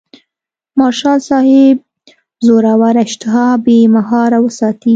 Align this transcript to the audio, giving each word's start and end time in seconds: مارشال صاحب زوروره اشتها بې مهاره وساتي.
مارشال 0.77 1.19
صاحب 1.29 1.77
زوروره 2.45 3.01
اشتها 3.07 3.45
بې 3.65 3.77
مهاره 3.95 4.39
وساتي. 4.45 4.89